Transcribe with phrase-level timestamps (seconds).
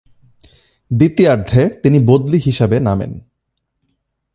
[0.91, 3.11] দ্বিতীয়ার্ধে তিনি বদলি হিসেবে নামেন।